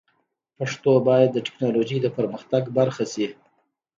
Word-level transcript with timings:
پښتو 0.57 0.91
باید 1.07 1.29
د 1.33 1.37
ټکنالوژۍ 1.45 1.97
د 2.01 2.07
پرمختګ 2.17 2.63
برخه 2.77 3.03
شي. 3.13 3.27